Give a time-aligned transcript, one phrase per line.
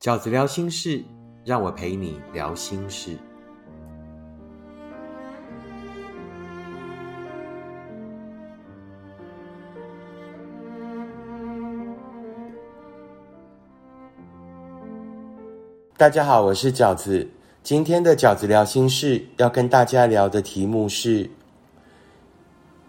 [0.00, 1.04] 饺子聊心事，
[1.44, 3.18] 让我陪你聊心事。
[15.98, 17.28] 大家好，我是饺子。
[17.62, 21.28] 今天的饺子聊心事要跟大家聊的题目是：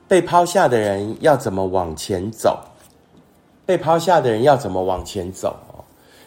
[0.07, 2.57] 被抛下的人要怎么往前走？
[3.66, 5.59] 被抛下的人要怎么往前走？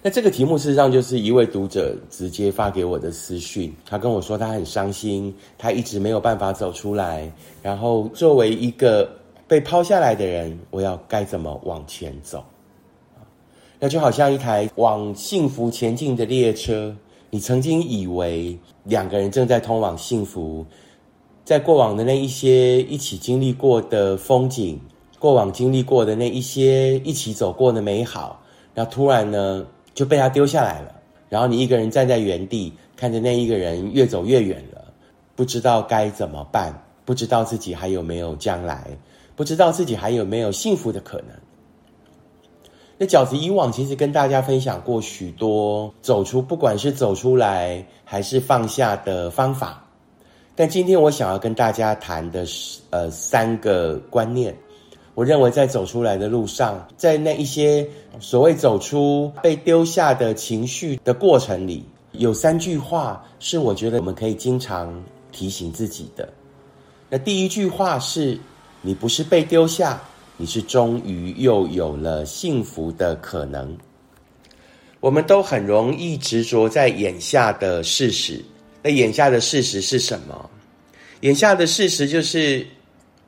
[0.07, 7.33] 那这个题目事实上就是一位读者直接发给我的私讯，他跟我说他很伤心，他一直没有办法走出来。
[7.63, 9.09] 然后作为一个
[9.49, 12.45] 被抛下来的人，我要该怎么往前走？
[13.81, 16.95] 那就好像一台往幸福前进的列车，
[17.31, 20.67] 你曾经以为两个人正在通往幸福，
[21.47, 24.79] 在过往的那一些一起经历过的风景，
[25.19, 28.43] 过往经历过的那一些一起走过的美好，
[28.75, 29.65] 那突然呢？
[29.95, 30.95] 就被他丢下来了，
[31.29, 34.85] 然后你一个人站在原地，看着那一个人越走越远了，
[35.37, 36.75] 不知道该怎么办，
[37.05, 38.87] 不知道自己还有没有将来，
[39.37, 41.29] 不知道自己还有没有幸福的可能。
[42.99, 49.85] 那饺子以往其实跟大家分享过许多走出，不管是走出来还是放下的方法，
[50.55, 54.55] 但今天我想要跟大家谈的是呃三个观念。
[55.15, 57.87] 我认为，在走出来的路上，在那一些
[58.19, 64.93] 所谓走出被丢下的情绪的过程里，有三句话是我觉得我们可以经常
[65.31, 66.29] 提醒自己的。
[67.09, 68.37] 那第一句话是：
[68.83, 70.03] 你不是被丢下，
[70.37, 73.77] 你是终于又有了幸福的可能。
[74.99, 78.45] 我们都很容易执着在眼下的事实。
[78.83, 80.51] 那眼下的事实是什么？
[81.21, 82.67] 眼下的事实就是，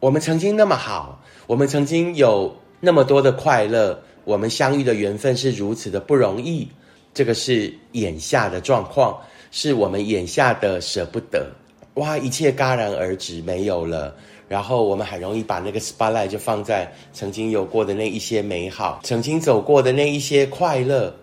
[0.00, 1.22] 我们曾经那么好。
[1.47, 6.69] 我们曾经有那么多的快乐，我们相遇的缘分是如此的不容易。
[7.14, 9.19] 这个是眼下的状况，
[9.50, 11.50] 是我们眼下的舍不得。
[11.94, 14.14] 哇，一切戛然而止，没有了。
[14.48, 21.15] 然后我们很容易把那个 spotlight 就放在曾经有过的那一些美好，曾经走过的那一些快乐。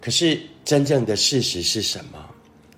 [0.00, 2.18] 可是真正的事实是什么？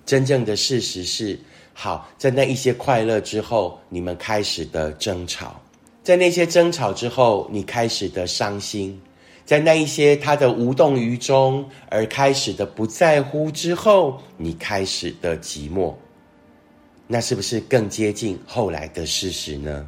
[0.05, 1.39] 真正的事实是，
[1.73, 5.59] 好在那一些快乐之后，你们开始的争吵。
[6.05, 8.95] 在那些争吵之后，你开始的伤心；
[9.43, 15.95] 在那一些他的无动于衷而开始的不在乎之后，你开始的寂寞。
[17.07, 19.83] 那是不是更接近后来的事实呢？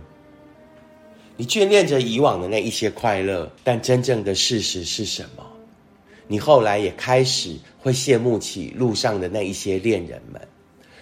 [1.35, 5.45] 你眷恋着以往的那一些快乐，但真正的事实是什么？
[6.27, 10.41] 你后来也开始会羡慕起路上的那一些恋人们。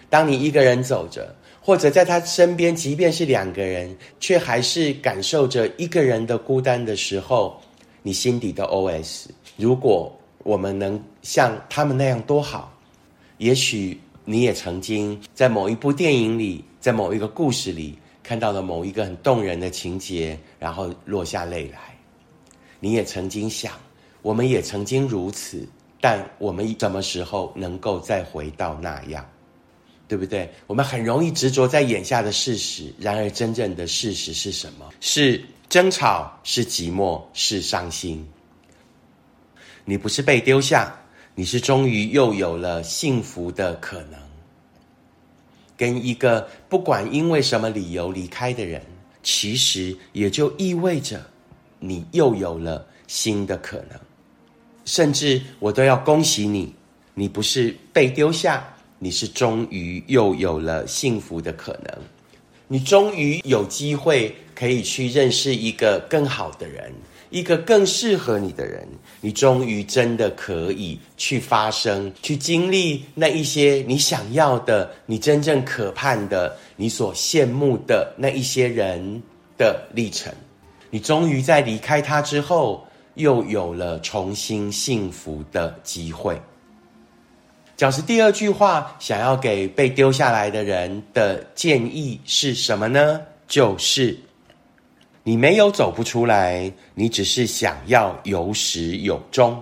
[0.09, 1.33] 当你一个人走着。
[1.65, 7.59] 或者在他身边，即便是两个人，却还是感受着一个人的孤单的时候，
[8.03, 9.25] 你心底的 OS：
[9.57, 12.71] 如果我们能像他们那样多好。
[13.39, 21.79] 也许你也曾经在某一部电影里，在某一个故事里看到了某一个很动人的情节，然后落下泪来。
[22.79, 23.73] 你也曾经想，
[24.21, 25.67] 我们也曾经如此，
[25.99, 29.25] 但我们什么时候能够再回到那样？
[30.07, 30.49] 对不对？
[30.67, 34.87] 我们很容易执着在眼下的事实，然而真正的事实是什么？
[35.01, 38.25] 是争吵，是寂寞，是伤心。
[39.83, 40.95] 你不是被丢下，
[41.33, 44.19] 你是终于又有了幸福的可能。
[45.77, 48.81] 跟一个不管因为什么理由离开的人，
[49.23, 51.21] 其实也就意味着
[51.79, 53.99] 你又有了新的可能。
[54.85, 56.73] 甚至我都要恭喜你，
[57.15, 58.71] 你不是被丢下。
[58.99, 61.97] 你是终于又有了幸福的可能，
[62.67, 66.91] 你终于有机会可以去认识一个更好的人，
[67.29, 68.87] 一个更适合你的人。
[69.21, 79.21] 你终于真的可以去发生，去经历那一些你想要的、你真正可盼的、你所羡慕的那一些人
[79.57, 80.33] 的历程。
[80.89, 82.85] 你终于在离开他之后，
[83.15, 86.39] 又有了重新幸福的机会。
[87.77, 93.19] 讲是第二句话，想要给被丢下来的人的建议是什么呢？
[93.49, 94.17] 就是
[95.23, 99.61] 你没有走不出来，你只是想要有始有终。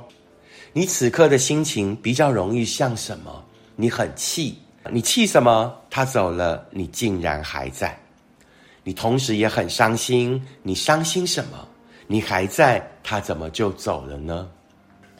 [0.74, 3.44] 你此刻的心情比较容易像什么？
[3.76, 4.60] 你很气，
[4.92, 5.76] 你气什么？
[5.90, 7.98] 他走了，你竟然还在。
[8.84, 11.68] 你同时也很伤心，你伤心什么？
[12.06, 14.48] 你还在，他怎么就走了呢？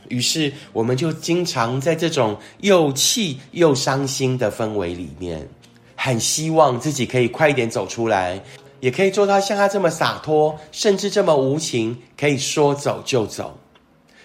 [0.10, 5.48] 于是，我们就经常在这种又气又伤心的氛围里面，
[5.96, 8.42] 很希望自己可以快一点走出来，
[8.80, 13.58] 也可以做到像他这么洒脱，甚至这么无情，可以说走就走。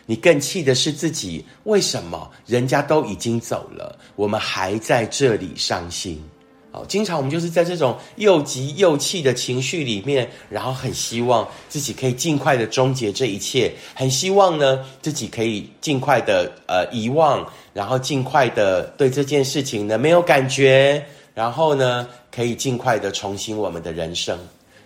[0.07, 6.23] 你更气的是自己，为什么人家都已经走了，我们还在这里伤心？
[6.71, 21.03] 哦，经常我们就是在这种又急又气的情绪里面，然后很希望自己可以尽快的终结这一切，很希望呢自己可以尽快的呃遗忘，然后尽快的对这件事情呢没有感觉，
[21.35, 24.39] 然后呢可以尽快的重新我们的人生。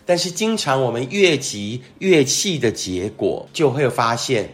[0.07, 4.49] 但是经常我们越急越气的结果，就会发现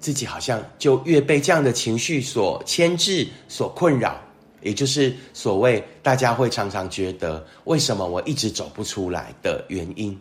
[0.00, 4.18] 自己好像就越被这样的情绪所牵制、所困扰。
[4.62, 10.18] 也就是所谓大家会常常觉得，为什么我一直走不出来的原因。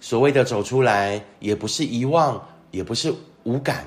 [0.00, 3.12] 所谓的走出来，也不是遗忘，也不是
[3.42, 3.84] 无感，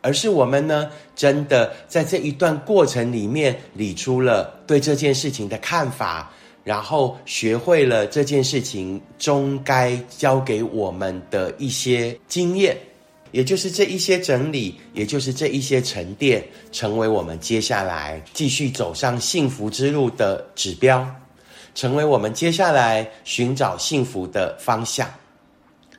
[0.00, 6.32] 而是我们呢，真的在这一段过程里面理出了对这件事情的看法，
[6.64, 12.76] 然后学会了这件事情终该交给我们的一些经验。
[13.32, 16.42] 也就是这一些整理，也就是这一些沉淀，
[16.72, 21.06] 成为我们接下来继续走上幸福之路的指标，
[21.74, 25.08] 成为我们接下来寻找幸福的方向。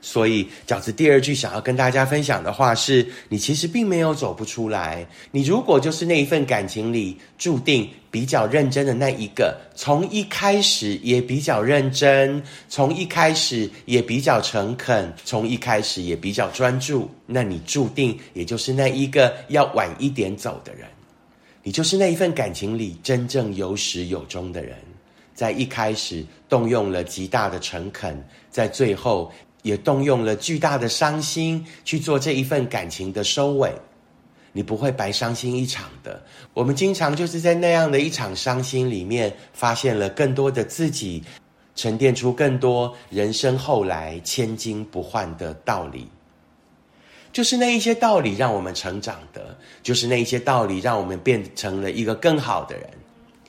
[0.03, 5.06] 所以，饺子第二句想要跟大家分享的话是：你其实并没有走不出来。
[5.30, 20.88] 你如果就是那一份感情里注定比较认真的那一个，从一开始也比较认真，从一开始也比较诚恳，从一开始也比较专注，那你注定也就是那一个要晚一点走的人。
[21.62, 24.75] 你就是那一份感情里真正有始有终的人，
[25.36, 28.19] 在一开始动用了极大的诚恳，
[28.50, 29.31] 在最后。
[29.62, 33.72] 也动用了巨大的伤心去做这一份感情的收尾，
[34.52, 36.22] 你不会白伤心一场的。
[36.54, 41.24] 我们经常就是在那样的一场伤心里面，发现了更多的自己，
[41.75, 46.07] 沉淀出更多人生后来千金不换的道理。
[47.31, 52.90] 就是那一些道理让我们成长的，就是那一些道理让我们变成了一个更好的人，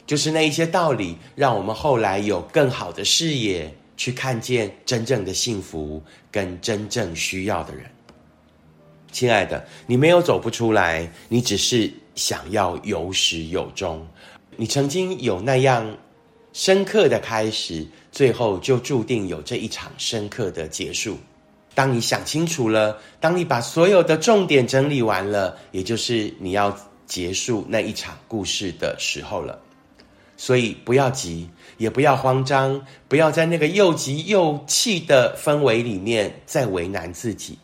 [0.07, 3.75] 就是那一些道理让我们后来有更好的视野。
[3.97, 7.85] 去看见真正的幸福跟真正需要的人，
[9.11, 14.07] 亲爱的，你没有走不出来，你只是想要有始有终。
[14.57, 15.97] 你曾经有那样
[16.53, 21.17] 深刻的开始，最后就注定有这一场深刻的结束。
[21.75, 29.59] 当你想清楚了，当你把所有的重点整理完了，也就是你要结束那一场故事的时候了。
[30.37, 37.59] 所以不要急，也不要慌张，不要在那个又急又气的氛围里面再为难自己，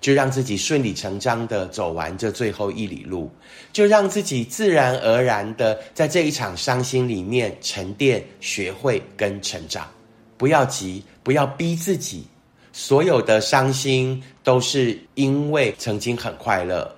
[0.00, 3.30] 就让自己顺理成章的走完这最后一里路，
[3.72, 9.88] 就让自己自然而然的在这一场伤心里面沉淀、学会跟成长。
[10.36, 12.26] 不要急，不要逼自己，
[12.72, 16.88] 所有的伤心都是因为曾经很快乐。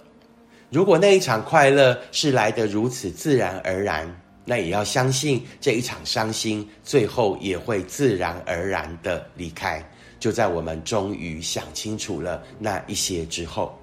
[0.71, 4.21] 如果那一场快乐是来得如此自然而然。
[4.47, 9.83] 那也要相信这一场伤心，最后也会自然而然的离开。
[10.21, 13.79] 就在我们终于想清楚了那一些之后，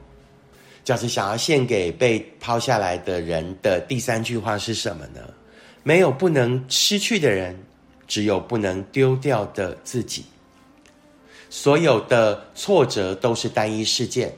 [0.84, 5.22] 教子想要献给被抛下来的人的第三句话是什么呢？
[5.84, 7.57] 没有不能失去的人，
[8.07, 10.25] 只有不能丢掉的自己。
[11.50, 14.31] 所有的挫折都是单一事件，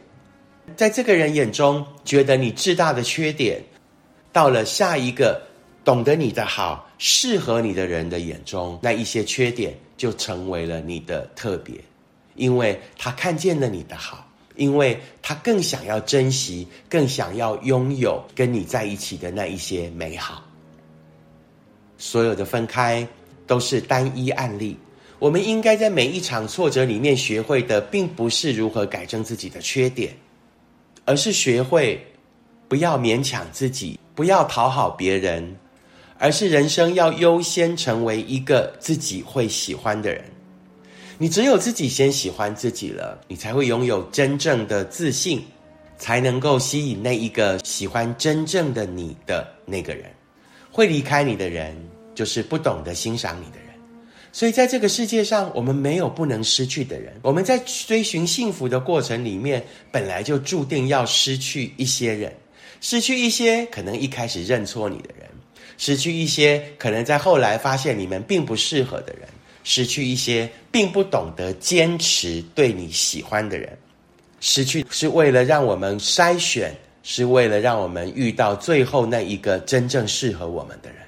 [0.75, 3.61] 在这个人眼中觉得你最大的缺点，
[4.31, 5.41] 到了下一个。
[5.83, 11.75] 懂得你的好，适合你的人的眼中，那一些缺点就成为了你的特别，
[12.35, 14.25] 因为他看见了你的好，
[14.55, 20.41] 因为他更想要珍惜，更想要拥有跟你在一起的那一些美好。
[21.97, 23.05] 所有的分开
[23.45, 24.77] 都是单一案例，
[25.19, 30.15] 我们应该在每一场挫折里面学会的，并不是如何改正自己的缺点，
[31.03, 32.01] 而是学会
[32.69, 35.57] 不要勉强自己，不要讨好别人。
[36.23, 40.23] 而是人生要优先成为一个自己会喜欢的人。
[41.17, 45.43] 你只有自己先喜欢自己了，你才会拥有真正的自信，
[45.97, 50.05] 才能够吸引那一个喜欢真正的你的那个人。
[50.71, 51.75] 会离开你的人，
[52.15, 53.67] 就是不懂得欣赏你的人。
[54.31, 57.13] 所以，在这个世界上，我们没有不能失去的人。
[57.21, 59.61] 我们在追寻幸福的过程里面，
[59.91, 62.33] 本来就注定要失去一些人，
[62.79, 65.29] 失去一些可能一开始认错你的人。
[65.77, 69.27] 失去一些可能在后来发现你们并不适合的人，
[69.63, 73.77] 失去一些并不懂得坚持对你喜欢的人，
[74.39, 80.99] 失去是为了让我们筛选，是为了让我们遇到最后那一个真正适合我们的人。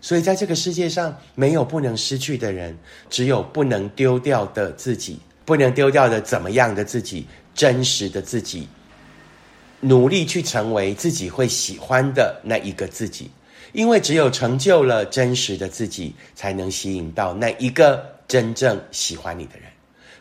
[0.00, 2.76] 所以在这个世界上，没有不能失去的人，
[3.10, 8.68] 只有不能丢掉的自己，不能丢掉的怎么样的自己，真实的自己。
[9.80, 13.30] 努力去成为自己会喜欢的那一个自己，
[13.76, 19.68] 因为只有成就了真实的自己，才能吸引到那一个真正喜欢你的人。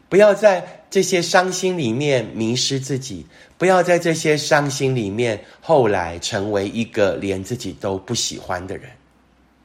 [0.10, 3.26] 不要在这些伤心里面迷失自己，
[3.58, 8.90] 不要在这些伤心里面后来成为一个连自己都不喜欢的人，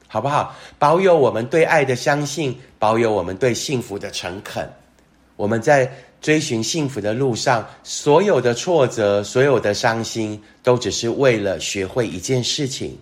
[0.07, 0.55] 好不好？
[0.79, 4.71] 保有我们对爱的相信，保有我们对幸福的诚恳。
[5.35, 12.97] 我们在追寻幸福的路上，所有的挫折，所有的伤心，都只是为了学会一件事情：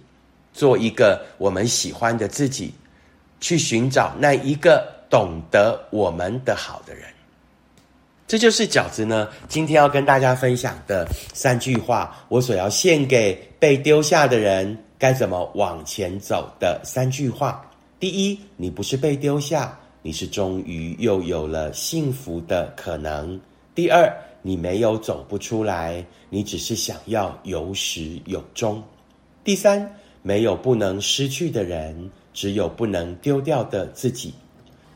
[0.59, 2.75] 做一个我们喜欢的自己，
[3.39, 7.05] 去寻找那一个懂得我们的好的人。
[8.27, 17.65] 这就是饺子呢，今天要跟大家分享的三句话，我所要献给被丢下的人，该怎么往前走的三句话。
[18.01, 23.41] 第一，你不是被丢下，你是终于又有了幸福的可能。
[23.77, 24.13] 第二，
[24.43, 28.83] 你没有走不出来，你只是想要有始有终。
[29.45, 34.33] 第三，没有不能失去的人，只有不能丢掉的自己。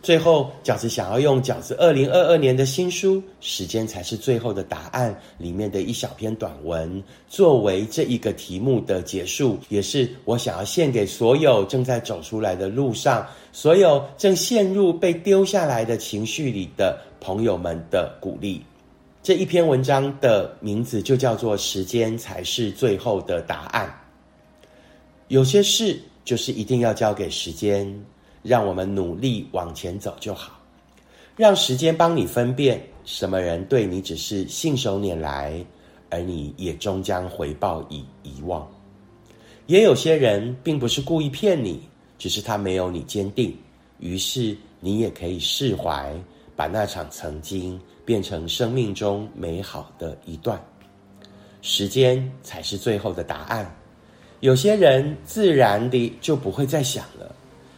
[0.02, 18.60] 最后，饺子想要用饺子二零二二年的新书《时间才是最后的答案》里面的一小篇短文，作为这一个题目的结束，也是我想要献给所有正在走出来的路上，所有正陷入被丢下来的情绪里的朋友们的鼓励。
[19.22, 23.86] 这一篇文章的名字就叫做《时间才是最后的答案》。
[25.32, 27.90] 有些事就是一定要交给时间。
[28.42, 30.60] 让我们努力往前走就好，
[31.36, 35.64] 让时间帮你分辨什么人对你只是信手拈来，
[36.10, 38.68] 而你也终将回报以遗忘。
[39.66, 41.80] 也有些人并不是故意骗你，
[42.18, 43.56] 只是他没有你坚定，
[44.00, 46.12] 于是你也可以释怀，
[46.56, 50.60] 把那场曾经变成生命中美好的一段。
[51.60, 53.72] 时间才是最后的答案。
[54.42, 57.32] 有些人自然的就不会再想了。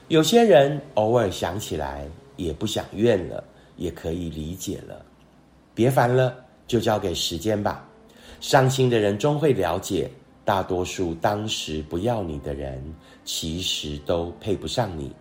[0.08, 3.44] 有些人偶尔想起来也不想怨了，
[3.76, 5.04] 也可以理解了。
[5.74, 6.34] 别烦了，
[6.66, 7.86] 就交给时间吧。
[8.40, 10.10] 伤心的人终会了解，
[10.42, 12.82] 大多数当时不要你的人，
[13.26, 15.12] 其实都配不上你。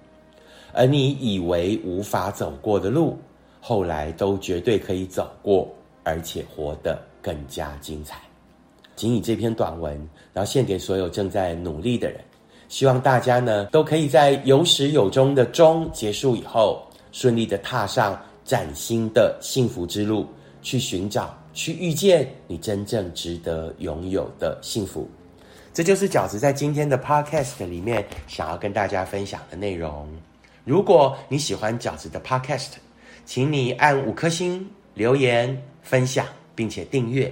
[0.71, 3.17] 而你以为无法走过的路，
[3.59, 5.69] 后来都绝对可以走过，
[6.05, 8.21] 而且活得更加精彩。
[8.95, 9.95] 仅以这篇短文，
[10.33, 12.19] 然后献给所有正在努力的人。
[12.69, 16.81] 希望大家呢都可以在有始有终的终结束以后，
[17.11, 20.27] 顺利的踏上崭新的幸福之路，
[20.61, 25.07] 去寻找、去遇见你真正值得拥有的幸福。
[25.71, 30.07] 这就是饺子在今天的 podcast 里面想要跟大家分享的内容。
[30.65, 32.69] 如果你喜欢饺子的 podcast，
[33.25, 37.31] 请你按五颗星、留言、分享，并且订阅。